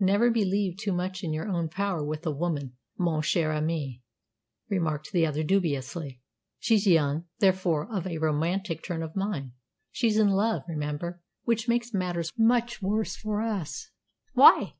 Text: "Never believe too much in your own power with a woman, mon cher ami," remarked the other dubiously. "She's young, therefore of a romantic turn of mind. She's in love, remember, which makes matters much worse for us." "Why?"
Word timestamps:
"Never 0.00 0.30
believe 0.30 0.78
too 0.78 0.92
much 0.94 1.22
in 1.22 1.34
your 1.34 1.46
own 1.46 1.68
power 1.68 2.02
with 2.02 2.24
a 2.24 2.30
woman, 2.30 2.78
mon 2.98 3.20
cher 3.20 3.52
ami," 3.52 4.00
remarked 4.70 5.12
the 5.12 5.26
other 5.26 5.42
dubiously. 5.42 6.22
"She's 6.58 6.86
young, 6.86 7.26
therefore 7.40 7.92
of 7.94 8.06
a 8.06 8.16
romantic 8.16 8.82
turn 8.82 9.02
of 9.02 9.14
mind. 9.14 9.52
She's 9.92 10.16
in 10.16 10.30
love, 10.30 10.62
remember, 10.66 11.20
which 11.42 11.68
makes 11.68 11.92
matters 11.92 12.32
much 12.38 12.80
worse 12.80 13.14
for 13.14 13.42
us." 13.42 13.90
"Why?" 14.32 14.72